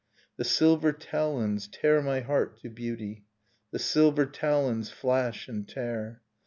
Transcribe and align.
The 0.37 0.43
silver 0.43 0.93
talons 0.93 1.67
tear 1.67 2.01
my 2.01 2.21
heart 2.21 2.57
to 2.61 2.69
beauty, 2.71 3.25
The 3.69 3.77
silver 3.77 4.25
talons 4.25 4.89
flash 4.89 5.47
and 5.47 5.67
tear 5.67 6.23